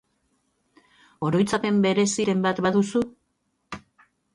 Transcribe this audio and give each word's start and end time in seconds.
Oroitzapen 1.29 1.79
bereziren 1.85 2.45
bat 2.49 2.67
baduzu? 2.69 3.07